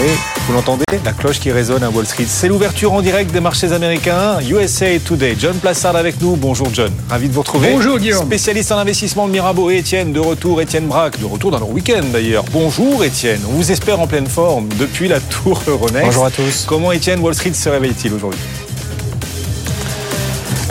Oui, 0.00 0.10
vous 0.46 0.52
l'entendez? 0.52 0.84
La 1.04 1.12
cloche 1.12 1.40
qui 1.40 1.50
résonne 1.50 1.82
à 1.82 1.90
Wall 1.90 2.06
Street. 2.06 2.26
C'est 2.28 2.46
l'ouverture 2.46 2.92
en 2.92 3.02
direct 3.02 3.32
des 3.32 3.40
marchés 3.40 3.72
américains. 3.72 4.38
USA 4.48 4.86
Today. 5.04 5.34
John 5.36 5.56
Plassard 5.56 5.96
avec 5.96 6.20
nous. 6.20 6.36
Bonjour 6.36 6.68
John. 6.72 6.92
Ravi 7.10 7.28
de 7.28 7.32
vous 7.32 7.40
retrouver. 7.40 7.72
Bonjour 7.72 7.98
Guillaume. 7.98 8.24
Spécialiste 8.24 8.70
en 8.70 8.78
investissement 8.78 9.26
de 9.26 9.32
Mirabeau 9.32 9.70
et 9.70 9.78
Étienne. 9.78 10.12
De 10.12 10.20
retour, 10.20 10.60
Étienne 10.60 10.86
Braque. 10.86 11.18
De 11.18 11.24
retour 11.24 11.50
dans 11.50 11.58
leur 11.58 11.70
week-end 11.70 12.04
d'ailleurs. 12.12 12.44
Bonjour 12.52 13.02
Étienne. 13.02 13.40
On 13.48 13.54
vous 13.54 13.72
espère 13.72 13.98
en 13.98 14.06
pleine 14.06 14.28
forme 14.28 14.68
depuis 14.78 15.08
la 15.08 15.18
tour 15.18 15.60
Euronext. 15.66 16.06
Bonjour 16.06 16.26
à 16.26 16.30
tous. 16.30 16.64
Comment 16.68 16.92
Étienne 16.92 17.18
Wall 17.18 17.34
Street 17.34 17.54
se 17.54 17.68
réveille-t-il 17.68 18.12
aujourd'hui? 18.12 18.40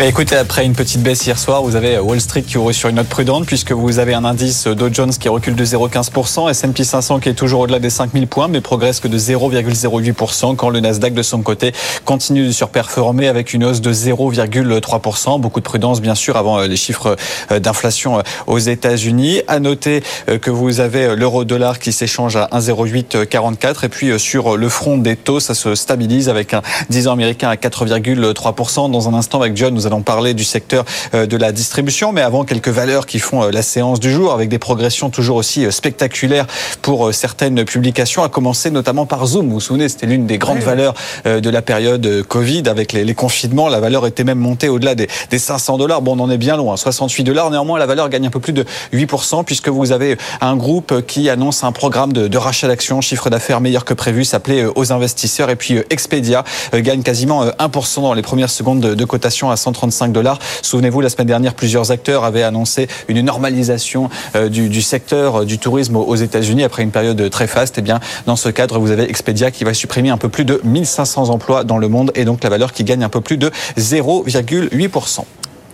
Écoutez, 0.06 0.36
après 0.36 0.64
une 0.64 0.74
petite 0.74 1.02
baisse 1.02 1.26
hier 1.26 1.40
soir, 1.40 1.64
vous 1.64 1.76
avez 1.76 1.98
Wall 1.98 2.22
Street 2.22 2.44
qui 2.44 2.60
ouvre 2.60 2.72
sur 2.72 2.88
une 2.88 2.98
note 2.98 3.08
prudente 3.08 3.48
puisque 3.48 3.72
vous 3.72 3.98
avez 3.98 4.14
un 4.14 4.26
indice 4.26 4.68
Dow 4.68 4.94
Jones 4.94 5.10
qui 5.10 5.28
recule 5.28 5.56
de 5.56 5.66
0,15%, 5.66 6.52
S&P 6.52 6.84
500 6.84 7.20
qui 7.20 7.30
est 7.30 7.34
toujours 7.34 7.62
au-delà 7.62 7.80
des 7.80 7.90
5000 7.90 8.28
points 8.28 8.48
mais 8.48 8.62
progresse 8.62 9.00
que 9.00 9.08
de 9.08 9.18
0,08% 9.18 10.56
quand 10.56 10.70
le 10.70 10.82
Nasdaq 10.82 11.16
de 11.16 11.24
son 11.24 11.42
côté 11.42 11.72
continue 12.06 12.46
de 12.46 12.52
surperformer 12.52 13.28
avec 13.28 13.54
une 13.54 13.66
hausse 13.66 13.82
de 13.82 13.92
0,3%. 13.92 15.42
Beaucoup 15.42 15.62
de 15.62 15.66
prudence 15.66 16.00
bien 16.00 16.14
sûr 16.14 16.38
avant 16.38 16.60
euh, 16.60 16.68
les 16.68 16.78
chiffres 16.78 17.16
euh, 17.52 17.60
d'inflation 17.60 18.20
euh, 18.20 18.22
aux 18.46 18.60
États-Unis. 18.60 19.42
À 19.48 19.60
noter 19.60 20.04
que 20.42 20.52
vous 20.52 20.80
avez 20.80 21.16
l'euro-dollar 21.16 21.80
qui 21.80 21.92
s'échange 21.92 22.36
à 22.36 22.48
1,0844 22.54 23.86
et 23.86 23.90
puis 23.90 24.20
sur 24.20 24.58
le 24.58 24.70
front 24.70 25.00
des 25.00 25.16
taux, 25.16 25.40
ça 25.40 25.56
se 25.56 25.74
stabilise 25.74 26.30
avec 26.30 26.54
un 26.54 26.62
10 26.92 27.08
ans 27.08 27.14
américain 27.14 27.50
à 27.50 27.56
4,3%. 27.56 28.92
Dans 28.92 29.10
un 29.10 29.14
instant 29.16 29.42
avec 29.42 29.58
John, 29.58 29.87
allons 29.88 30.02
parler 30.02 30.34
du 30.34 30.44
secteur 30.44 30.86
euh, 31.14 31.26
de 31.26 31.38
la 31.38 31.52
distribution, 31.52 32.12
mais 32.12 32.22
avant 32.22 32.44
quelques 32.44 32.70
valeurs 32.70 33.06
qui 33.06 33.20
font 33.20 33.44
euh, 33.44 33.52
la 33.52 33.62
séance 33.62 34.00
du 34.00 34.12
jour 34.12 34.34
avec 34.34 34.50
des 34.50 34.60
progressions 34.60 35.10
toujours 35.10 35.38
aussi 35.38 35.66
euh, 35.66 35.72
spectaculaires 35.72 36.46
pour 36.82 37.14
certaines 37.14 37.66
publications, 37.66 38.24
à 38.24 38.30
commencer 38.30 38.70
notamment 38.70 39.06
par 39.06 39.26
Zoom. 39.26 39.48
Vous 39.48 39.56
vous 39.56 39.60
souvenez, 39.60 39.90
c'était 39.90 40.06
l'une 40.06 40.28
des 40.28 40.38
grandes 40.38 40.60
valeurs 40.60 40.94
de 41.26 41.50
la 41.50 41.62
période 41.62 42.24
Covid 42.28 42.64
avec 42.68 42.94
les, 42.94 43.14
confinements. 43.14 43.70
La 43.70 43.80
valeur 43.80 44.06
était 44.06 44.24
même 44.24 44.38
montée 44.38 44.70
au-delà 44.70 44.96
des, 44.96 45.08
500 45.38 45.78
dollars. 45.78 46.02
Bon, 46.02 46.18
on 46.18 46.24
en 46.24 46.30
est 46.30 46.38
bien 46.38 46.58
loin, 46.58 46.78
68 46.78 47.24
dollars. 47.24 47.50
Néanmoins, 47.50 47.80
la 47.80 47.86
valeur 47.86 48.10
gagne 48.10 48.28
un 48.28 48.30
peu 48.30 48.40
plus 48.40 48.54
de 48.54 48.66
8% 48.94 49.44
puisque 49.44 49.70
vous 49.70 49.92
avez 49.92 50.18
un 50.42 50.56
groupe 50.56 51.06
qui 51.08 51.30
annonce 51.30 51.64
un 51.64 51.72
programme 51.72 52.14
de, 52.14 52.38
rachat 52.38 52.68
d'actions, 52.68 53.02
chiffre 53.02 53.30
d'affaires 53.30 53.62
meilleur 53.62 53.86
que 53.86 53.94
prévu, 53.94 54.26
s'appelait 54.26 54.66
aux 54.66 54.92
investisseurs. 54.92 55.50
Et 55.50 55.56
puis 55.56 55.80
Expedia 55.90 56.44
gagne 56.74 57.02
quasiment 57.02 57.46
1% 57.46 58.02
dans 58.02 58.14
les 58.14 58.22
premières 58.22 58.50
secondes 58.50 58.80
de, 58.80 58.94
de 58.94 59.06
cotation 59.06 59.50
à 59.50 59.56
130 59.58 59.77
35 59.78 60.12
dollars. 60.12 60.40
Souvenez-vous, 60.64 61.02
la 61.02 61.10
semaine 61.10 61.28
dernière, 61.28 61.54
plusieurs 61.54 61.92
acteurs 61.92 62.24
avaient 62.24 62.42
annoncé 62.42 62.88
une 63.08 63.22
normalisation 63.22 64.10
euh, 64.36 64.50
du, 64.50 64.82
secteur 64.82 65.42
euh, 65.42 65.46
du 65.46 65.60
tourisme 65.60 65.96
aux 65.96 66.16
États-Unis 66.16 66.64
après 66.64 66.82
une 66.82 66.92
période 66.92 67.30
très 67.30 67.48
faste. 67.48 67.78
Eh 67.78 67.84
dans 68.26 68.36
ce 68.36 68.50
cadre, 68.50 68.80
vous 68.80 68.92
avez 68.92 69.04
Expedia 69.10 69.52
qui 69.52 69.64
va 69.64 69.74
supprimer 69.74 70.10
un 70.10 70.18
peu 70.18 70.30
plus 70.30 70.46
de 70.46 70.60
1500 70.64 71.30
emplois 71.30 71.64
dans 71.64 71.78
le 71.78 71.88
monde 71.88 72.12
et 72.16 72.26
donc 72.26 72.44
la 72.44 72.50
valeur 72.50 72.74
qui 72.74 72.84
gagne 72.84 73.04
un 73.04 73.10
peu 73.10 73.22
plus 73.22 73.38
de 73.38 73.52
0,8%. 73.78 75.24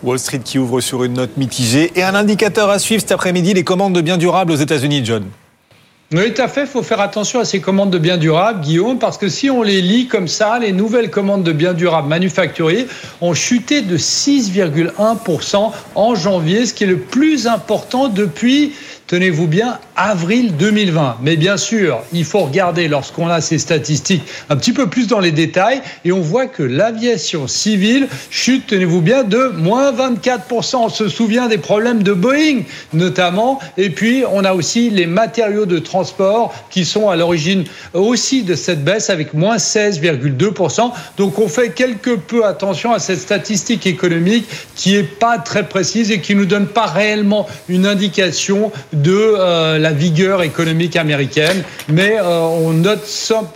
Wall 0.03 0.19
Street 0.19 0.41
qui 0.43 0.59
ouvre 0.59 0.81
sur 0.81 1.05
une 1.05 1.13
note 1.13 1.37
mitigée 1.37 1.91
et 1.95 2.03
un 2.03 2.13
indicateur 2.13 2.69
à 2.69 2.77
suivre 2.77 3.01
cet 3.01 3.13
après-midi, 3.13 3.53
les 3.53 3.63
commandes 3.63 3.93
de 3.93 4.01
biens 4.01 4.17
durables 4.17 4.51
aux 4.51 4.57
États-Unis, 4.57 5.01
John. 5.05 5.23
Oui, 6.11 6.31
tout 6.33 6.41
à 6.43 6.47
fait. 6.47 6.61
Il 6.61 6.67
faut 6.67 6.83
faire 6.83 6.99
attention 6.99 7.39
à 7.39 7.45
ces 7.45 7.59
commandes 7.59 7.89
de 7.89 7.97
biens 7.97 8.17
durables, 8.17 8.61
Guillaume, 8.61 8.99
parce 8.99 9.17
que 9.17 9.29
si 9.29 9.49
on 9.49 9.63
les 9.63 9.81
lit 9.81 10.07
comme 10.07 10.27
ça, 10.27 10.59
les 10.59 10.71
nouvelles 10.71 11.09
commandes 11.09 11.43
de 11.43 11.51
biens 11.51 11.73
durables 11.73 12.07
manufacturiers 12.07 12.87
ont 13.21 13.33
chuté 13.33 13.81
de 13.81 13.97
6,1% 13.97 15.71
en 15.95 16.15
janvier, 16.15 16.67
ce 16.67 16.73
qui 16.73 16.83
est 16.83 16.87
le 16.87 16.99
plus 16.99 17.47
important 17.47 18.09
depuis 18.09 18.73
tenez-vous 19.07 19.47
bien, 19.47 19.79
avril 19.95 20.55
2020. 20.57 21.17
Mais 21.21 21.35
bien 21.35 21.57
sûr, 21.57 22.03
il 22.13 22.25
faut 22.25 22.39
regarder 22.39 22.87
lorsqu'on 22.87 23.27
a 23.27 23.41
ces 23.41 23.57
statistiques 23.59 24.23
un 24.49 24.55
petit 24.55 24.73
peu 24.73 24.87
plus 24.87 25.07
dans 25.07 25.19
les 25.19 25.31
détails 25.31 25.81
et 26.05 26.11
on 26.11 26.21
voit 26.21 26.47
que 26.47 26.63
l'aviation 26.63 27.47
civile 27.47 28.07
chute, 28.29 28.67
tenez-vous 28.67 29.01
bien, 29.01 29.23
de 29.23 29.51
moins 29.55 29.91
24%. 29.91 30.75
On 30.77 30.89
se 30.89 31.07
souvient 31.07 31.47
des 31.47 31.57
problèmes 31.57 32.03
de 32.03 32.13
Boeing 32.13 32.63
notamment. 32.93 33.59
Et 33.77 33.89
puis, 33.89 34.23
on 34.31 34.43
a 34.43 34.53
aussi 34.53 34.89
les 34.89 35.05
matériaux 35.05 35.65
de 35.65 35.79
transport 35.79 36.53
qui 36.69 36.85
sont 36.85 37.09
à 37.09 37.15
l'origine 37.15 37.63
aussi 37.93 38.43
de 38.43 38.55
cette 38.55 38.83
baisse 38.83 39.09
avec 39.09 39.33
moins 39.33 39.57
16,2%. 39.57 40.91
Donc, 41.17 41.39
on 41.39 41.47
fait 41.47 41.69
quelque 41.69 42.11
peu 42.11 42.45
attention 42.45 42.93
à 42.93 42.99
cette 42.99 43.19
statistique 43.19 43.85
économique 43.85 44.45
qui 44.75 44.95
est 44.95 45.03
pas 45.03 45.37
très 45.37 45.67
précise 45.67 46.11
et 46.11 46.19
qui 46.19 46.35
nous 46.35 46.45
donne 46.45 46.67
pas 46.67 46.85
réellement 46.85 47.47
une 47.69 47.85
indication 47.85 48.71
de 48.91 49.13
euh, 49.13 49.79
la 49.83 49.91
vigueur 49.91 50.41
économique 50.43 50.95
américaine, 50.95 51.61
mais 51.89 52.17
euh, 52.17 52.39
on, 52.39 52.71
note, 52.71 53.05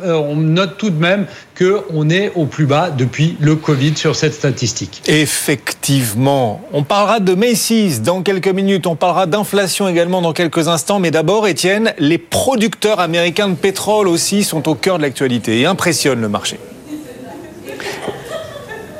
euh, 0.04 0.14
on 0.14 0.36
note 0.36 0.78
tout 0.78 0.90
de 0.90 1.00
même 1.00 1.26
qu'on 1.58 2.10
est 2.10 2.34
au 2.36 2.46
plus 2.46 2.66
bas 2.66 2.90
depuis 2.90 3.38
le 3.40 3.56
Covid 3.56 3.96
sur 3.96 4.16
cette 4.16 4.34
statistique. 4.34 5.02
Effectivement. 5.08 6.62
On 6.74 6.84
parlera 6.84 7.22
de 7.22 7.34
Macy's 7.34 8.02
dans 8.02 8.22
quelques 8.22 8.50
minutes, 8.50 8.88
on 8.88 8.98
parlera 8.98 9.26
d'inflation 9.26 9.88
également 9.88 10.22
dans 10.22 10.34
quelques 10.34 10.68
instants, 10.68 11.00
mais 11.00 11.12
d'abord, 11.12 11.48
Étienne, 11.48 11.94
les 11.98 12.18
producteurs 12.18 13.00
américains 13.00 13.48
de 13.48 13.56
pétrole 13.56 14.10
aussi 14.10 14.44
sont 14.44 14.68
au 14.68 14.76
cœur 14.76 14.98
de 14.98 15.04
l'actualité 15.04 15.62
et 15.62 15.66
impressionnent 15.66 16.22
le 16.22 16.30
marché. 16.30 16.60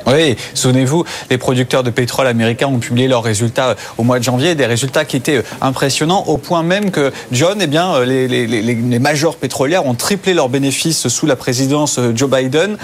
Oui, 0.08 0.36
souvenez-vous, 0.54 1.04
les 1.30 1.36
producteurs 1.36 1.82
de 1.82 1.90
pétrole 1.90 2.26
américains 2.26 2.66
ont 2.66 2.78
publié 2.78 3.08
leurs 3.08 3.22
résultats 3.22 3.76
au 3.98 4.04
mois 4.04 4.18
de 4.18 4.24
janvier, 4.24 4.54
des 4.54 4.64
résultats 4.64 5.04
qui 5.04 5.16
étaient 5.16 5.42
impressionnants 5.60 6.24
au 6.28 6.38
point 6.38 6.62
même 6.62 6.90
que 6.90 7.12
John, 7.30 7.58
eh 7.60 7.66
bien, 7.66 8.04
les, 8.04 8.26
les, 8.26 8.98
majors 8.98 9.36
pétrolières 9.36 9.86
ont 9.86 9.94
triplé 9.94 10.32
leurs 10.32 10.48
bénéfices 10.48 11.08
sous 11.08 11.26
la 11.26 11.36
présidence 11.36 12.00
Joe 12.14 12.30
Biden. 12.30 12.78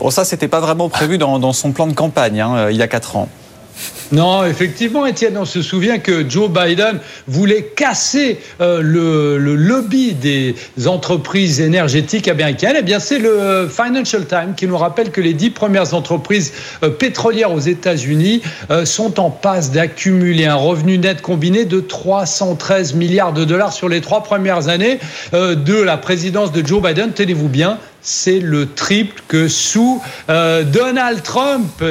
Bon, 0.00 0.10
ça, 0.10 0.24
c'était 0.24 0.48
pas 0.48 0.60
vraiment 0.60 0.88
prévu 0.88 1.16
dans, 1.16 1.38
dans 1.38 1.52
son 1.52 1.72
plan 1.72 1.86
de 1.86 1.94
campagne 1.94 2.40
hein, 2.40 2.68
il 2.70 2.76
y 2.76 2.82
a 2.82 2.88
quatre 2.88 3.16
ans. 3.16 3.28
Non, 4.12 4.44
effectivement, 4.44 5.04
Étienne, 5.04 5.36
on 5.36 5.44
se 5.44 5.62
souvient 5.62 5.98
que 5.98 6.28
Joe 6.28 6.48
Biden 6.48 7.00
voulait 7.26 7.72
casser 7.74 8.38
euh, 8.60 8.80
le, 8.80 9.56
lobby 9.56 10.14
des 10.14 10.54
entreprises 10.86 11.60
énergétiques 11.60 12.28
américaines. 12.28 12.76
Eh 12.78 12.82
bien, 12.82 13.00
c'est 13.00 13.18
le 13.18 13.68
Financial 13.68 14.24
Times 14.24 14.54
qui 14.56 14.68
nous 14.68 14.76
rappelle 14.76 15.10
que 15.10 15.20
les 15.20 15.34
dix 15.34 15.50
premières 15.50 15.94
entreprises 15.94 16.52
euh, 16.84 16.90
pétrolières 16.90 17.52
aux 17.52 17.60
États-Unis 17.60 18.42
euh, 18.70 18.84
sont 18.84 19.18
en 19.18 19.30
passe 19.30 19.72
d'accumuler 19.72 20.46
un 20.46 20.54
revenu 20.54 20.98
net 20.98 21.20
combiné 21.20 21.64
de 21.64 21.80
313 21.80 22.94
milliards 22.94 23.32
de 23.32 23.44
dollars 23.44 23.72
sur 23.72 23.88
les 23.88 24.00
trois 24.00 24.22
premières 24.22 24.68
années 24.68 25.00
de 25.32 25.82
la 25.82 25.96
présidence 25.96 26.52
de 26.52 26.64
Joe 26.64 26.82
Biden. 26.82 27.12
Tenez-vous 27.12 27.48
bien, 27.48 27.78
c'est 28.06 28.38
le 28.38 28.66
triple 28.72 29.20
que 29.28 29.48
sous 29.48 30.00
Donald 30.28 31.22
Trump. 31.22 31.82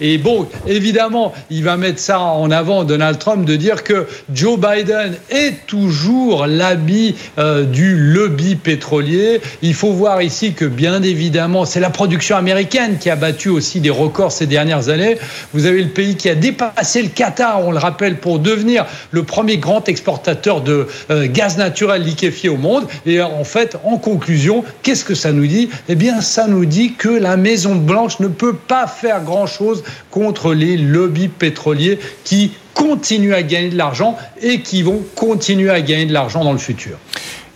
Et 0.00 0.18
bon, 0.18 0.48
évidemment, 0.66 1.34
il 1.50 1.64
va 1.64 1.76
mettre 1.76 1.98
ça 1.98 2.20
en 2.20 2.50
avant, 2.50 2.84
Donald 2.84 3.18
Trump, 3.18 3.44
de 3.44 3.56
dire 3.56 3.82
que 3.82 4.06
Joe 4.32 4.58
Biden 4.58 5.14
est 5.30 5.66
toujours 5.66 6.46
l'habit 6.46 7.14
euh, 7.38 7.64
du 7.64 7.96
lobby 7.96 8.54
pétrolier. 8.54 9.40
Il 9.62 9.74
faut 9.74 9.92
voir 9.92 10.22
ici 10.22 10.52
que, 10.52 10.64
bien 10.64 11.02
évidemment, 11.02 11.64
c'est 11.64 11.80
la 11.80 11.90
production 11.90 12.36
américaine 12.36 12.98
qui 12.98 13.10
a 13.10 13.16
battu 13.16 13.48
aussi 13.48 13.80
des 13.80 13.90
records 13.90 14.32
ces 14.32 14.46
dernières 14.46 14.88
années. 14.88 15.18
Vous 15.52 15.66
avez 15.66 15.82
le 15.82 15.90
pays 15.90 16.16
qui 16.16 16.28
a 16.28 16.34
dépassé 16.34 17.02
le 17.02 17.08
Qatar, 17.08 17.66
on 17.66 17.72
le 17.72 17.78
rappelle, 17.78 18.16
pour 18.18 18.38
devenir 18.38 18.86
le 19.10 19.24
premier 19.24 19.58
grand 19.58 19.88
exportateur 19.88 20.60
de 20.60 20.86
euh, 21.10 21.26
gaz 21.28 21.56
naturel 21.56 22.02
liquéfié 22.02 22.48
au 22.48 22.56
monde. 22.56 22.84
Et 23.06 23.20
en 23.20 23.44
fait, 23.44 23.76
en 23.84 23.98
conclusion, 23.98 24.64
qu'est-ce 24.82 25.04
que 25.04 25.14
ça 25.14 25.32
nous 25.32 25.39
Eh 25.88 25.94
bien, 25.94 26.20
ça 26.20 26.46
nous 26.46 26.64
dit 26.64 26.94
que 26.94 27.08
la 27.08 27.36
Maison 27.36 27.74
Blanche 27.74 28.20
ne 28.20 28.28
peut 28.28 28.54
pas 28.54 28.86
faire 28.86 29.22
grand-chose 29.22 29.82
contre 30.10 30.54
les 30.54 30.76
lobbies 30.76 31.28
pétroliers 31.28 31.98
qui 32.24 32.52
continuent 32.74 33.34
à 33.34 33.42
gagner 33.42 33.70
de 33.70 33.76
l'argent 33.76 34.16
et 34.40 34.60
qui 34.60 34.82
vont 34.82 35.02
continuer 35.14 35.70
à 35.70 35.80
gagner 35.80 36.06
de 36.06 36.12
l'argent 36.12 36.44
dans 36.44 36.52
le 36.52 36.58
futur. 36.58 36.96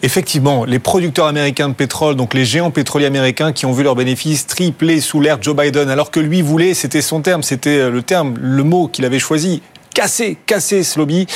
Effectivement, 0.03 0.67
les 0.67 0.79
producteurs 0.79 1.27
américains 1.27 1.71
de 1.71 1.75
pétrole, 1.75 2.15
donc 2.15 2.35
les 2.35 2.45
géants 2.45 2.71
pétroliers 2.71 3.07
américains 3.07 3.53
qui 3.53 3.65
ont 3.65 3.73
vu 3.73 3.83
leurs 3.83 3.95
bénéfices 3.95 4.47
tripler 4.47 5.01
sous 5.01 5.19
l'ère 5.19 5.39
Joe 5.41 5.57
Biden, 5.57 5.89
alors 5.89 6.11
que 6.11 6.21
lui 6.21 6.43
voulait, 6.43 6.75
c'était 6.75 7.01
son 7.01 7.23
terme, 7.23 7.43
c'était 7.43 7.89
le 7.89 8.03
terme, 8.03 8.35
le 8.39 8.63
mot 8.65 8.87
qu'il 8.87 9.07
avait 9.07 9.19
choisi, 9.19 9.63
casser, 9.95 10.37
casser 10.45 10.83
ce 10.83 10.99
lobby. 10.99 11.27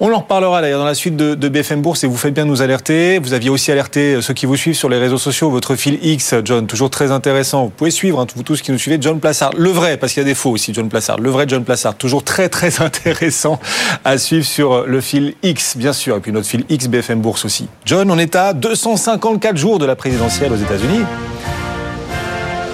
On 0.00 0.12
en 0.12 0.18
reparlera 0.18 0.60
d'ailleurs 0.60 0.80
dans 0.80 0.86
la 0.86 0.94
suite 0.94 1.16
de, 1.16 1.48
BFM 1.48 1.80
Bourse 1.80 2.02
et 2.02 2.06
vous 2.08 2.16
faites 2.16 2.34
bien 2.34 2.44
nous 2.44 2.60
alerter. 2.60 3.18
Vous 3.18 3.34
aviez 3.34 3.50
aussi 3.50 3.70
alerté 3.70 4.20
ceux 4.20 4.34
qui 4.34 4.46
vous 4.46 4.56
suivent 4.56 4.74
sur 4.74 4.88
les 4.88 4.98
réseaux 4.98 5.18
sociaux, 5.18 5.48
votre 5.48 5.76
fil 5.76 5.98
X, 6.02 6.34
John, 6.44 6.66
toujours 6.66 6.90
très 6.90 7.12
intéressant. 7.12 7.64
Vous 7.64 7.70
pouvez 7.70 7.90
suivre, 7.90 8.18
hein, 8.18 8.26
vous 8.34 8.42
tous 8.42 8.60
qui 8.62 8.72
nous 8.72 8.78
suivez, 8.78 8.98
John 9.00 9.20
Plassard. 9.20 9.52
Le 9.56 9.70
vrai, 9.70 9.96
parce 9.96 10.12
qu'il 10.12 10.22
y 10.22 10.26
a 10.26 10.28
des 10.28 10.34
faux 10.34 10.50
aussi, 10.50 10.74
John 10.74 10.88
Plassard. 10.88 11.20
Le 11.20 11.30
vrai 11.30 11.44
John 11.46 11.64
Plassard, 11.64 11.94
toujours 11.94 12.24
très 12.24 12.48
très 12.48 12.80
intéressant 12.82 13.60
à 14.04 14.18
suivre 14.18 14.44
sur 14.44 14.86
le 14.86 15.00
fil 15.00 15.34
X, 15.42 15.76
bien 15.76 15.92
sûr, 15.92 16.16
et 16.16 16.20
puis 16.20 16.32
notre 16.32 16.48
fil 16.48 16.64
X 16.68 16.88
BFM 16.88 17.20
Bourse 17.20 17.44
aussi. 17.44 17.68
John, 17.84 18.10
on 18.10 18.18
est 18.18 18.34
à 18.34 18.54
254 18.54 19.56
jours 19.56 19.78
de 19.78 19.86
la 19.86 19.94
présidentielle 19.94 20.52
aux 20.52 20.56
États-Unis. 20.56 21.04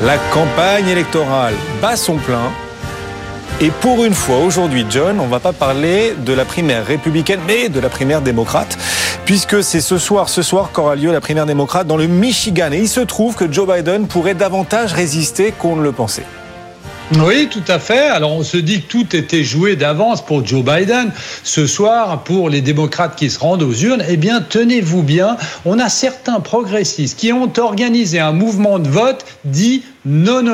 La 0.02 0.16
campagne 0.32 0.88
électorale 0.88 1.54
bat 1.82 1.96
son 1.96 2.16
plein. 2.16 2.50
Et 3.60 3.70
pour 3.70 4.04
une 4.04 4.14
fois, 4.14 4.38
aujourd'hui, 4.38 4.86
John, 4.88 5.18
on 5.18 5.26
ne 5.26 5.30
va 5.30 5.40
pas 5.40 5.52
parler 5.52 6.14
de 6.24 6.32
la 6.32 6.44
primaire 6.44 6.86
républicaine, 6.86 7.40
mais 7.44 7.68
de 7.68 7.80
la 7.80 7.88
primaire 7.88 8.20
démocrate, 8.20 8.78
puisque 9.24 9.64
c'est 9.64 9.80
ce 9.80 9.98
soir, 9.98 10.28
ce 10.28 10.42
soir 10.42 10.70
qu'aura 10.70 10.94
lieu 10.94 11.10
la 11.10 11.20
primaire 11.20 11.44
démocrate 11.44 11.88
dans 11.88 11.96
le 11.96 12.06
Michigan. 12.06 12.70
Et 12.70 12.78
il 12.78 12.88
se 12.88 13.00
trouve 13.00 13.34
que 13.34 13.52
Joe 13.52 13.68
Biden 13.68 14.06
pourrait 14.06 14.34
davantage 14.34 14.92
résister 14.92 15.50
qu'on 15.50 15.74
ne 15.74 15.82
le 15.82 15.90
pensait. 15.90 16.24
Oui, 17.16 17.48
tout 17.50 17.64
à 17.68 17.78
fait. 17.78 18.08
Alors 18.08 18.32
on 18.32 18.42
se 18.42 18.58
dit 18.58 18.82
que 18.82 18.86
tout 18.86 19.16
était 19.16 19.42
joué 19.42 19.76
d'avance 19.76 20.22
pour 20.22 20.46
Joe 20.46 20.62
Biden. 20.62 21.10
Ce 21.42 21.66
soir, 21.66 22.22
pour 22.22 22.50
les 22.50 22.60
démocrates 22.60 23.16
qui 23.16 23.30
se 23.30 23.38
rendent 23.38 23.62
aux 23.62 23.72
urnes, 23.72 24.04
eh 24.08 24.18
bien, 24.18 24.42
tenez-vous 24.42 25.02
bien, 25.02 25.38
on 25.64 25.78
a 25.78 25.88
certains 25.88 26.40
progressistes 26.40 27.18
qui 27.18 27.32
ont 27.32 27.50
organisé 27.58 28.20
un 28.20 28.32
mouvement 28.32 28.78
de 28.78 28.88
vote 28.88 29.24
dit 29.46 29.82
non, 30.04 30.44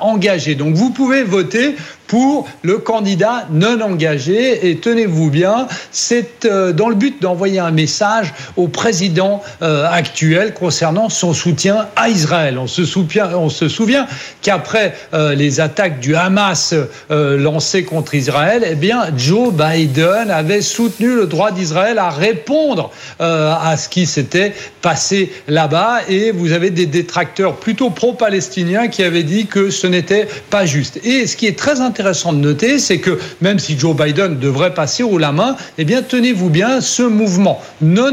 engagé. 0.00 0.54
Donc 0.54 0.74
vous 0.74 0.90
pouvez 0.90 1.22
voter 1.22 1.76
pour 2.14 2.46
le 2.62 2.78
candidat 2.78 3.48
non 3.50 3.80
engagé. 3.80 4.70
Et 4.70 4.76
tenez-vous 4.76 5.30
bien, 5.30 5.66
c'est 5.90 6.44
euh, 6.44 6.72
dans 6.72 6.88
le 6.88 6.94
but 6.94 7.20
d'envoyer 7.20 7.58
un 7.58 7.72
message 7.72 8.32
au 8.56 8.68
président 8.68 9.42
euh, 9.62 9.84
actuel 9.90 10.54
concernant 10.54 11.08
son 11.08 11.32
soutien 11.32 11.88
à 11.96 12.08
Israël. 12.08 12.56
On 12.56 12.68
se 12.68 12.84
souvient, 12.84 13.30
on 13.34 13.48
se 13.48 13.68
souvient 13.68 14.06
qu'après 14.42 14.94
euh, 15.12 15.34
les 15.34 15.58
attaques 15.58 15.98
du 15.98 16.14
Hamas 16.14 16.72
lancées 17.10 17.82
contre 17.82 18.14
Israël, 18.14 18.64
eh 18.64 18.76
bien, 18.76 19.06
Joe 19.16 19.52
Biden 19.52 20.30
avait 20.30 20.62
soutenu 20.62 21.16
le 21.16 21.26
droit 21.26 21.50
d'Israël 21.50 21.98
à 21.98 22.10
répondre 22.10 22.92
à 23.18 23.76
ce 23.76 23.88
qui 23.88 24.06
s'était 24.06 24.52
passé 24.82 25.32
là-bas. 25.48 26.02
Et 26.08 26.30
vous 26.30 26.52
avez 26.52 26.70
des 26.70 26.86
détracteurs 26.86 27.56
plutôt 27.56 27.90
pro-palestiniens 27.90 28.86
qui 28.86 29.02
avaient 29.02 29.24
dit 29.24 29.46
que 29.46 29.70
ce 29.70 29.86
n'était 29.88 30.28
pas 30.50 30.64
juste. 30.64 31.00
Et 31.04 31.26
ce 31.26 31.36
qui 31.36 31.46
est 31.46 31.58
très 31.58 31.80
intéressant, 31.80 32.03
intéressant 32.04 32.34
de 32.34 32.38
noter, 32.38 32.78
c'est 32.78 32.98
que 32.98 33.18
même 33.40 33.58
si 33.58 33.78
Joe 33.78 33.96
Biden 33.96 34.38
devrait 34.38 34.74
passer 34.74 35.02
haut 35.02 35.16
la 35.16 35.32
main, 35.32 35.56
eh 35.78 35.86
bien, 35.86 36.02
tenez-vous 36.02 36.50
bien, 36.50 36.82
ce 36.82 37.02
mouvement 37.02 37.62
non, 37.80 38.10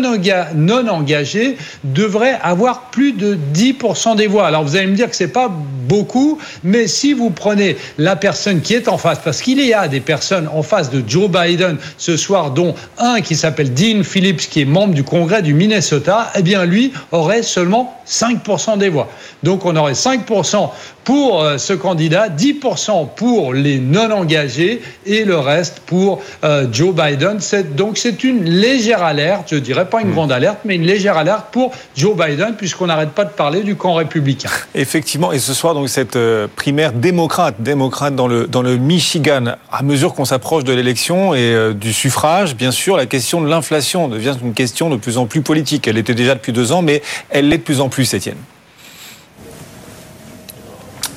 non 0.56 0.88
engagé 0.88 1.58
devrait 1.84 2.40
avoir 2.42 2.90
plus 2.92 3.12
de 3.12 3.38
10% 3.54 4.16
des 4.16 4.28
voix. 4.28 4.48
Alors, 4.48 4.64
vous 4.64 4.78
allez 4.78 4.88
me 4.88 4.96
dire 4.96 5.10
que 5.10 5.16
c'est 5.18 5.28
pas 5.28 5.52
beaucoup, 5.90 6.40
mais 6.64 6.88
si 6.88 7.12
vous 7.12 7.32
prenez 7.32 7.76
la 7.98 8.16
personne 8.16 8.62
qui 8.62 8.76
est 8.76 8.88
en 8.88 8.98
face, 8.98 9.20
parce 9.22 9.42
qu'il 9.42 9.60
y 9.60 9.74
a 9.74 9.90
des 9.90 10.00
personnes 10.00 10.48
en 10.54 10.64
face 10.64 10.90
de 10.90 11.04
Joe 11.06 11.30
Biden 11.30 11.76
ce 11.98 12.16
soir, 12.16 12.52
dont 12.52 12.76
un 12.98 13.20
qui 13.20 13.36
s'appelle 13.36 13.74
Dean 13.74 14.04
Phillips, 14.04 14.50
qui 14.50 14.62
est 14.62 14.66
membre 14.66 14.94
du 14.94 15.04
Congrès 15.04 15.42
du 15.42 15.54
Minnesota, 15.54 16.32
eh 16.38 16.44
bien, 16.44 16.64
lui 16.64 16.94
aurait 17.12 17.44
seulement 17.44 17.98
5% 18.08 18.78
des 18.78 18.88
voix. 18.88 19.10
Donc, 19.44 19.66
on 19.66 19.76
aurait 19.76 19.94
5% 19.94 20.70
pour 21.04 21.44
euh, 21.44 21.58
ce 21.58 21.74
candidat, 21.74 22.30
10% 22.30 23.10
pour 23.16 23.54
les 23.54 23.80
non 23.82 24.12
engagés 24.12 24.82
et 25.06 25.26
le 25.26 25.38
reste 25.38 25.82
pour 25.86 26.22
euh, 26.44 26.68
Joe 26.72 26.94
Biden. 26.94 27.40
Donc 27.76 27.98
c'est 27.98 28.24
une 28.24 28.44
légère 28.44 29.04
alerte, 29.04 29.50
je 29.52 29.58
dirais 29.58 29.86
pas 29.86 30.02
une 30.02 30.10
hmm. 30.10 30.14
grande 30.14 30.32
alerte, 30.32 30.60
mais 30.66 30.76
une 30.76 30.86
légère 30.86 31.18
alerte 31.18 31.48
pour 31.52 31.72
Joe 31.96 32.16
Biden 32.16 32.56
puisqu'on 32.58 32.88
n'arrête 32.88 33.12
pas 33.12 33.26
de 33.26 33.32
parler 33.32 33.62
du 33.62 33.76
camp 33.76 33.94
républicain. 33.94 34.50
Effectivement, 34.76 35.32
et 35.32 35.40
ce 35.40 35.54
soir 35.54 35.74
donc 35.74 35.90
cette 35.90 36.16
euh, 36.16 36.48
primaire 36.56 36.94
démocrate, 36.94 37.56
démocrate 37.60 38.16
dans 38.16 38.28
le 38.28 38.48
dans 38.48 38.62
le 38.62 38.78
Michigan, 38.78 39.56
à 39.72 39.84
mesure 39.84 40.14
qu'on 40.14 40.26
s'approche 40.26 40.64
de 40.64 40.74
l'élection 40.74 41.34
et 41.34 41.74
du 41.74 41.94
suffrage, 41.94 42.56
bien 42.56 42.72
sûr, 42.72 42.98
la 42.98 43.06
question 43.06 43.42
de 43.42 43.48
l'inflation 43.48 44.08
devient 44.08 44.36
une 44.42 44.54
question 44.54 44.90
de 44.90 44.98
plus 44.98 45.18
en 45.18 45.26
plus 45.26 45.42
politique. 45.42 45.88
Elle 45.88 45.98
était 45.98 46.16
déjà 46.16 46.36
depuis 46.36 46.52
deux 46.52 46.72
ans, 46.72 46.82
mais 46.82 47.02
elle 47.30 47.50
l'est 47.50 47.58
de 47.58 47.64
plus 47.64 47.82
en 47.82 47.90
plus, 47.90 48.14
Étienne. 48.14 48.38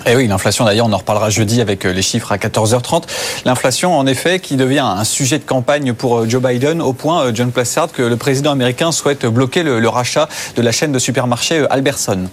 Eh 0.06 0.16
oui, 0.16 0.26
l'inflation 0.26 0.66
d'ailleurs, 0.66 0.86
on 0.86 0.92
en 0.92 0.98
reparlera 0.98 1.30
jeudi 1.30 1.62
avec 1.62 1.86
euh, 1.86 1.92
les 1.92 2.02
chiffres 2.02 2.30
à 2.30 2.36
14h30. 2.36 3.04
L'inflation, 3.46 3.98
en 3.98 4.06
effet, 4.06 4.38
qui 4.38 4.56
devient 4.56 4.80
un 4.80 5.04
sujet 5.04 5.38
de 5.38 5.44
campagne 5.44 5.94
pour 5.94 6.18
euh, 6.18 6.28
Joe 6.28 6.42
Biden, 6.42 6.82
au 6.82 6.92
point, 6.92 7.24
euh, 7.24 7.32
John 7.34 7.50
Plassard, 7.50 7.90
que 7.90 8.02
le 8.02 8.16
président 8.18 8.50
américain 8.50 8.92
souhaite 8.92 9.24
bloquer 9.24 9.62
le, 9.62 9.88
rachat 9.88 10.28
de 10.56 10.62
la 10.62 10.72
chaîne 10.72 10.92
de 10.92 10.98
supermarchés 10.98 11.64
Alberson. 11.70 12.28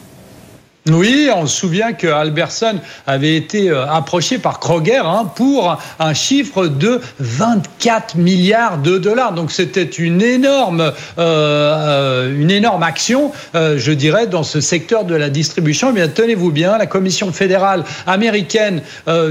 Oui, 0.89 1.29
on 1.31 1.45
se 1.45 1.59
souvient 1.59 1.93
que 1.93 2.07
Alberson 2.07 2.79
avait 3.05 3.35
été 3.35 3.69
euh, 3.69 3.85
approché 3.85 4.39
par 4.39 4.59
Kroger 4.59 4.97
hein, 4.97 5.31
pour 5.35 5.77
un 5.99 6.13
chiffre 6.15 6.65
de 6.65 6.99
24 7.19 8.15
milliards 8.15 8.79
de 8.79 8.97
dollars. 8.97 9.33
Donc 9.33 9.51
c'était 9.51 9.83
une 9.83 10.23
énorme, 10.23 10.81
euh, 10.81 10.91
euh, 11.19 12.35
une 12.35 12.49
énorme 12.49 12.81
action, 12.81 13.31
je 13.53 13.91
dirais, 13.91 14.25
dans 14.25 14.41
ce 14.41 14.59
secteur 14.59 15.03
de 15.03 15.13
la 15.13 15.29
distribution. 15.29 15.89
Eh 15.91 15.93
bien, 15.93 16.07
tenez-vous 16.07 16.51
bien, 16.51 16.79
la 16.79 16.87
Commission 16.87 17.31
fédérale 17.31 17.83
américaine 18.07 18.81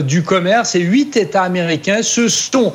du 0.04 0.22
commerce 0.22 0.76
et 0.76 0.80
huit 0.80 1.16
États 1.16 1.42
américains 1.42 2.02
se 2.02 2.28
sont 2.28 2.72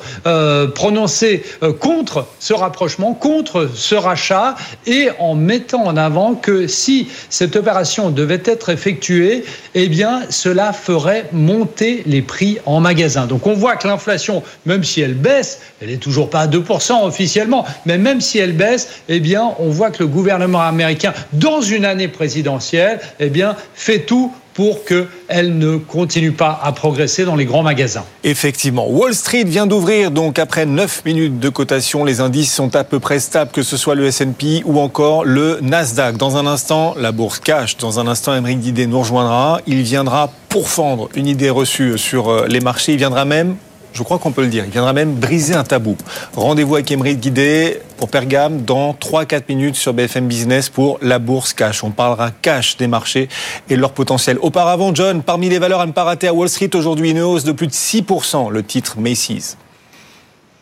prononcés 0.73 1.43
contre 1.79 2.27
ce 2.39 2.53
rapprochement, 2.53 3.13
contre 3.13 3.69
ce 3.73 3.95
rachat, 3.95 4.55
et 4.85 5.09
en 5.19 5.35
mettant 5.35 5.85
en 5.85 5.97
avant 5.97 6.35
que 6.35 6.67
si 6.67 7.07
cette 7.29 7.55
opération 7.55 8.09
devait 8.09 8.41
être 8.45 8.64
effectué, 8.69 9.43
eh 9.73 9.87
bien, 9.87 10.23
cela 10.29 10.73
ferait 10.73 11.29
monter 11.31 12.03
les 12.05 12.21
prix 12.21 12.57
en 12.65 12.79
magasin. 12.79 13.25
Donc, 13.25 13.47
on 13.47 13.53
voit 13.53 13.75
que 13.75 13.87
l'inflation, 13.87 14.43
même 14.65 14.83
si 14.83 15.01
elle 15.01 15.13
baisse, 15.13 15.61
elle 15.81 15.89
n'est 15.89 15.97
toujours 15.97 16.29
pas 16.29 16.41
à 16.41 16.47
2% 16.47 17.05
officiellement, 17.05 17.65
mais 17.85 17.97
même 17.97 18.21
si 18.21 18.39
elle 18.39 18.53
baisse, 18.53 19.01
eh 19.09 19.19
bien, 19.19 19.53
on 19.59 19.69
voit 19.69 19.91
que 19.91 20.03
le 20.03 20.07
gouvernement 20.07 20.61
américain, 20.61 21.13
dans 21.33 21.61
une 21.61 21.85
année 21.85 22.07
présidentielle, 22.07 22.99
eh 23.19 23.29
bien, 23.29 23.55
fait 23.73 23.99
tout 23.99 24.31
pour 24.55 24.85
qu'elle 24.85 25.57
ne 25.57 25.75
continue 25.75 26.31
pas 26.31 26.57
à 26.63 26.71
progresser 26.71 27.25
dans 27.25 27.35
les 27.35 27.45
grands 27.45 27.61
magasins. 27.61 28.05
Effectivement. 28.23 28.87
Wall 28.87 29.13
Street 29.13 29.43
vient 29.43 29.67
d'ouvrir, 29.67 30.11
donc 30.11 30.39
après 30.39 30.65
9 30.65 31.03
minutes 31.05 31.39
de 31.39 31.49
cotation, 31.49 32.05
les 32.05 32.21
indices 32.21 32.53
sont 32.53 32.73
à 32.73 32.85
peu 32.85 33.01
près 33.01 33.19
stables, 33.19 33.51
que 33.51 33.63
ce 33.63 33.75
soit 33.75 33.95
le 33.95 34.05
S&P 34.05 34.63
ou 34.65 34.79
encore 34.79 35.25
le 35.25 35.59
Nasdaq. 35.61 36.15
Dans 36.15 36.37
un 36.37 36.47
instant, 36.47 36.95
la 36.97 37.11
bourse 37.11 37.39
cash. 37.39 37.75
Dans 37.77 37.99
un 37.99 38.07
instant, 38.07 38.33
Emery 38.33 38.55
Didet 38.55 38.87
nous 38.87 38.99
rejoindra. 38.99 39.59
Il 39.67 39.83
viendra 39.83 40.31
pourfendre 40.47 41.09
une 41.15 41.27
idée 41.27 41.49
reçue 41.49 41.97
sur 41.97 42.29
euh, 42.29 42.47
les 42.47 42.61
marchés. 42.61 42.93
Il 42.93 42.97
viendra 42.97 43.25
même 43.25 43.57
je 43.95 44.03
crois 44.03 44.19
qu'on 44.19 44.31
peut 44.31 44.41
le 44.41 44.49
dire. 44.49 44.65
Il 44.65 44.71
viendra 44.71 44.93
même 44.93 45.13
briser 45.13 45.55
un 45.55 45.63
tabou. 45.63 45.95
Rendez-vous 46.35 46.75
avec 46.75 46.91
Emery 46.91 47.15
Guidé 47.15 47.79
pour 47.97 48.09
Pergame 48.09 48.63
dans 48.63 48.91
3-4 48.93 49.43
minutes 49.47 49.75
sur 49.75 49.93
BFM 49.93 50.27
Business 50.27 50.69
pour 50.69 50.99
la 51.01 51.17
bourse 51.17 51.53
cash. 51.53 51.83
On 51.83 51.91
parlera 51.91 52.31
cash 52.31 52.75
des 52.75 52.87
marchés 52.87 53.29
et 53.69 53.77
leur 53.77 53.91
potentiel. 53.91 54.37
Auparavant, 54.41 54.93
John, 54.93 55.23
parmi 55.23 55.49
les 55.49 55.59
valeurs 55.59 55.79
à 55.79 55.85
ne 55.85 55.93
pas 55.93 56.03
rater 56.03 56.27
à 56.27 56.33
Wall 56.33 56.49
Street 56.49 56.71
aujourd'hui, 56.75 57.11
une 57.11 57.21
hausse 57.21 57.45
de 57.45 57.53
plus 57.53 57.67
de 57.67 57.71
6%, 57.71 58.51
le 58.51 58.63
titre 58.63 58.99
Macy's. 58.99 59.57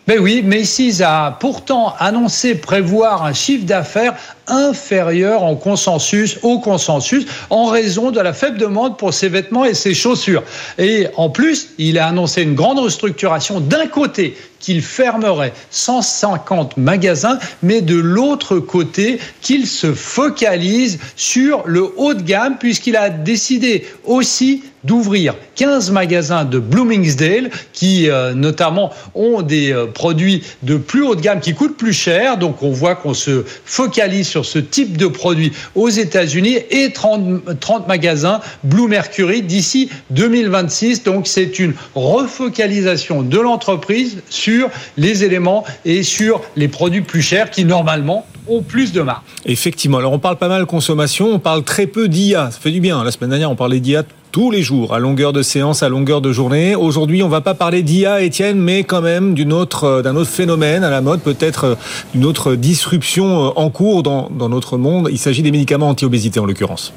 Ben 0.06 0.20
oui, 0.20 0.42
Macy's 0.44 1.00
a 1.00 1.38
pourtant 1.40 1.96
annoncé 1.98 2.56
prévoir 2.56 3.24
un 3.24 3.32
chiffre 3.32 3.66
d'affaires 3.66 4.16
inférieur 4.48 5.44
en 5.44 5.56
consensus, 5.56 6.40
au 6.44 6.60
consensus, 6.60 7.26
en 7.50 7.68
raison 7.68 8.12
de 8.12 8.20
la 8.20 8.34
faible 8.34 8.58
demande 8.58 8.98
pour 8.98 9.14
ses 9.14 9.30
vêtements 9.30 9.64
et 9.64 9.74
ses 9.74 9.94
chaussures. 9.94 10.44
Et 10.78 11.08
en 11.16 11.30
plus, 11.30 11.70
il 11.78 11.98
a 12.00 12.08
annoncé 12.08 12.42
une 12.44 12.54
grande 12.54 12.80
restructuration 12.80 13.62
d'un 13.62 13.88
côté 13.88 14.36
qu'il 14.64 14.82
fermerait 14.82 15.52
150 15.72 16.78
magasins, 16.78 17.38
mais 17.62 17.82
de 17.82 17.98
l'autre 17.98 18.60
côté, 18.60 19.20
qu'il 19.42 19.68
se 19.68 19.94
focalise 19.94 21.00
sur 21.18 21.64
le 21.66 21.92
haut 21.98 22.14
de 22.14 22.22
gamme, 22.22 22.56
puisqu'il 22.58 22.96
a 22.96 23.10
décidé 23.10 23.86
aussi 24.06 24.64
d'ouvrir 24.84 25.36
15 25.56 25.92
magasins 25.92 26.46
de 26.46 26.60
Bloomingdale 26.60 27.50
qui 27.72 28.10
euh, 28.10 28.34
notamment 28.34 28.92
ont 29.16 29.42
des 29.42 29.72
euh, 29.72 29.86
produits 29.86 30.44
de 30.64 30.76
plus 30.76 31.04
haut 31.04 31.16
de 31.16 31.22
gamme 31.22 31.40
qui 31.40 31.54
coûtent 31.54 31.78
plus 31.78 31.94
cher. 31.94 32.38
Donc 32.38 32.64
on 32.64 32.72
voit 32.72 32.96
qu'on 32.96 33.14
se 33.14 33.46
focalise 33.66 34.28
sur 34.28 34.46
ce 34.46 34.60
type 34.60 34.98
de 34.98 35.08
produit 35.08 35.54
aux 35.76 35.90
États-Unis 35.90 36.58
et 36.70 36.92
30, 36.92 37.60
30 37.60 37.88
magasins 37.88 38.42
Blue 38.64 38.88
Mercury 38.88 39.42
d'ici 39.42 39.90
2026. 40.10 41.04
Donc 41.04 41.28
c'est 41.28 41.60
une 41.60 41.74
refocalisation 41.96 43.22
de 43.22 43.40
l'entreprise 43.40 44.18
sur 44.30 44.53
les 44.98 45.24
éléments 45.24 45.64
et 45.86 46.04
sur 46.04 46.42
les 46.56 46.68
produits 46.68 47.02
plus 47.02 47.22
chers 47.22 47.50
qui 47.50 47.66
normalement 47.66 48.26
ont 48.48 48.62
plus 48.62 48.92
de 48.92 49.02
marge. 49.02 49.22
Effectivement. 49.46 50.00
Alors 50.00 50.14
on 50.14 50.20
parle 50.20 50.38
pas 50.38 50.48
mal 50.48 50.66
consommation, 50.66 51.28
on 51.28 51.40
parle 51.40 51.64
très 51.64 51.88
peu 51.88 52.08
d'IA. 52.08 52.52
Ça 52.52 52.60
fait 52.60 52.72
du 52.72 52.82
bien. 52.82 53.04
La 53.04 53.12
semaine 53.12 53.30
dernière, 53.30 53.52
on 53.52 53.56
parlait 53.56 53.80
d'IA 53.80 54.04
tous 54.32 54.50
les 54.50 54.64
jours, 54.64 54.96
à 54.96 55.00
longueur 55.00 55.32
de 55.32 55.44
séance, 55.44 55.84
à 55.84 55.90
longueur 55.90 56.20
de 56.20 56.32
journée. 56.32 56.76
Aujourd'hui, 56.76 57.22
on 57.22 57.30
va 57.30 57.42
pas 57.42 57.54
parler 57.54 57.84
d'IA, 57.84 58.22
Étienne, 58.24 58.58
mais 58.60 58.84
quand 58.84 59.02
même 59.02 59.36
autre, 59.52 60.02
d'un 60.02 60.16
autre 60.16 60.32
phénomène 60.32 60.84
à 60.84 60.90
la 60.90 61.02
mode, 61.02 61.22
peut-être 61.22 61.78
d'une 62.14 62.26
autre 62.26 62.56
disruption 62.56 63.58
en 63.58 63.70
cours 63.70 64.02
dans 64.02 64.50
notre 64.50 64.78
monde. 64.78 65.10
Il 65.12 65.20
s'agit 65.20 65.44
des 65.44 65.52
médicaments 65.52 65.90
anti-obésité 65.90 66.40
en 66.40 66.46
l'occurrence 66.46 66.94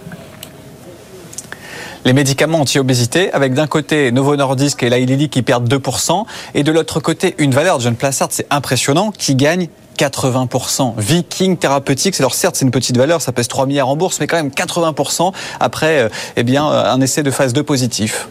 les 2.07 2.13
médicaments 2.13 2.61
anti-obésité, 2.61 3.33
avec 3.33 3.53
d'un 3.53 3.67
côté 3.67 4.13
Novo 4.13 4.37
Nordisk 4.37 4.81
et 4.85 4.91
Lilly 4.91 5.29
qui 5.29 5.43
perdent 5.43 5.69
2%, 5.69 6.25
et 6.55 6.63
de 6.63 6.71
l'autre 6.71 7.01
côté 7.01 7.35
une 7.39 7.51
valeur, 7.51 7.81
John 7.81 7.97
Plassard, 7.97 8.29
c'est 8.31 8.47
impressionnant, 8.49 9.11
qui 9.11 9.35
gagne 9.35 9.69
80%. 9.99 10.95
Viking 10.97 11.57
Therapeutics, 11.57 12.15
alors 12.21 12.35
certes 12.35 12.55
c'est 12.55 12.65
une 12.65 12.71
petite 12.71 12.97
valeur, 12.97 13.21
ça 13.21 13.33
pèse 13.33 13.49
3 13.49 13.67
milliards 13.67 13.89
en 13.89 13.97
bourse, 13.97 14.21
mais 14.21 14.29
quand 14.29 14.37
même 14.37 14.51
80% 14.51 15.33
après 15.59 16.03
euh, 16.03 16.09
eh 16.37 16.45
bien, 16.45 16.65
un 16.65 17.01
essai 17.01 17.25
de 17.25 17.31
phase 17.33 17.53
2 17.53 17.65
positif. 17.65 18.29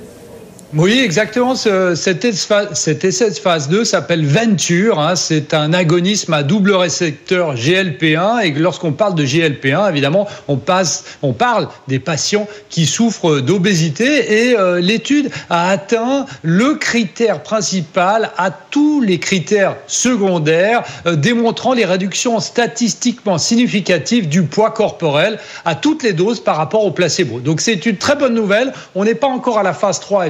Oui, 0.77 0.99
exactement. 0.99 1.55
cet, 1.55 2.25
essai 2.25 3.29
de 3.29 3.35
phase 3.35 3.69
2 3.69 3.85
s'appelle 3.85 4.25
Venture. 4.25 4.99
Hein. 4.99 5.15
c'est 5.15 5.53
un 5.53 5.71
agonisme 5.71 6.33
à 6.33 6.43
double 6.43 6.73
récepteur 6.73 7.55
GLP1. 7.55 8.45
Et 8.45 8.51
lorsqu'on 8.51 8.91
parle 8.91 9.15
de 9.15 9.23
GLP1, 9.23 9.89
évidemment, 9.89 10.27
on, 10.49 10.57
parle 10.57 11.69
des 11.87 11.99
patients 11.99 12.45
qui 12.69 12.85
souffrent 12.87 13.39
d'obésité. 13.39 14.49
Et 14.49 14.57
euh, 14.57 14.81
l'étude 14.81 15.31
a 15.49 15.69
atteint 15.69 16.25
le 16.41 16.75
critère 16.75 17.41
principal 17.41 18.31
à 18.37 18.51
tous 18.51 18.99
les 18.99 19.17
critères 19.17 19.77
secondaires, 19.87 20.83
euh, 21.05 21.15
démontrant 21.15 21.71
les 21.71 21.85
réductions 21.85 22.41
statistiquement 22.41 23.37
significatives 23.37 24.27
du 24.27 24.43
poids 24.43 24.71
corporel 24.71 25.39
à 25.63 25.75
toutes 25.75 26.03
les 26.03 26.11
doses 26.11 26.41
par 26.41 26.57
rapport 26.57 26.83
au 26.83 26.91
placebo. 26.91 27.39
Donc 27.39 27.61
c'est 27.61 27.85
une 27.85 27.95
très 27.95 28.17
bonne 28.17 28.33
nouvelle. 28.33 28.73
On 28.93 29.05
n'est 29.05 29.15
pas 29.15 29.27
encore 29.27 29.57
à 29.57 29.63
la 29.63 29.73
phase 29.73 30.01
3, 30.01 30.25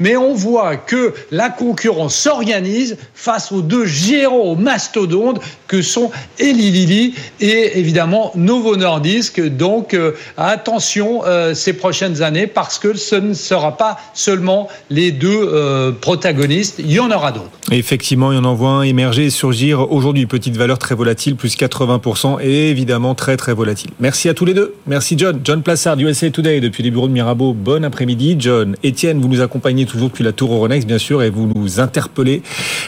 mais 0.00 0.16
on 0.16 0.34
voit 0.34 0.76
que 0.76 1.14
la 1.30 1.50
concurrence 1.50 2.14
s'organise 2.14 2.96
face 3.14 3.52
aux 3.52 3.62
deux 3.62 3.86
géants 3.86 4.54
mastodontes 4.54 5.40
que 5.68 5.82
sont 5.82 6.10
Eli 6.38 6.70
Lilly 6.70 7.14
et 7.40 7.78
évidemment 7.78 8.32
Novo 8.34 8.76
Nordisk. 8.76 9.40
Donc 9.40 9.94
euh, 9.94 10.12
attention 10.36 11.22
euh, 11.24 11.54
ces 11.54 11.72
prochaines 11.72 12.22
années 12.22 12.46
parce 12.46 12.78
que 12.78 12.94
ce 12.94 13.16
ne 13.16 13.32
sera 13.32 13.76
pas 13.76 13.98
seulement 14.12 14.68
les 14.90 15.12
deux 15.12 15.28
euh, 15.30 15.92
protagonistes, 15.92 16.76
il 16.78 16.92
y 16.92 17.00
en 17.00 17.10
aura 17.10 17.32
d'autres. 17.32 17.50
Effectivement, 17.70 18.32
il 18.32 18.36
y 18.36 18.38
en 18.38 18.54
voit 18.54 18.70
un 18.70 18.82
émerger 18.82 19.26
et 19.26 19.30
surgir 19.30 19.90
aujourd'hui. 19.90 20.26
Petite 20.26 20.56
valeur 20.56 20.78
très 20.78 20.94
volatile, 20.94 21.36
plus 21.36 21.56
80% 21.56 22.38
et 22.42 22.68
évidemment 22.68 23.14
très 23.14 23.36
très 23.36 23.54
volatile. 23.54 23.90
Merci 23.98 24.28
à 24.28 24.34
tous 24.34 24.44
les 24.44 24.54
deux. 24.54 24.74
Merci 24.86 25.14
John. 25.16 25.40
John 25.42 25.62
Plassard, 25.62 25.98
USA 25.98 26.30
Today 26.30 26.60
depuis 26.60 26.82
les 26.82 26.90
bureaux 26.90 27.08
de 27.08 27.12
Mirabeau. 27.12 27.54
Bon 27.54 27.84
après-midi. 27.84 28.36
John, 28.38 28.76
Étienne, 28.82 29.20
vous 29.22 29.28
nous 29.28 29.40
accompagnez 29.40 29.86
toujours 29.86 30.08
depuis 30.08 30.24
la 30.24 30.32
tour 30.32 30.52
Euronext, 30.52 30.86
bien 30.86 30.98
sûr, 30.98 31.22
et 31.22 31.30
vous 31.30 31.50
nous 31.54 31.80
interpellez 31.80 32.42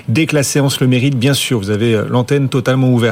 dès 0.08 0.26
que 0.26 0.34
la 0.34 0.42
séance 0.42 0.80
le 0.80 0.86
mérite, 0.86 1.16
bien 1.16 1.34
sûr. 1.34 1.58
Vous 1.58 1.70
avez 1.70 2.02
l'antenne 2.10 2.48
totalement 2.48 2.90
ouverte. 2.90 3.04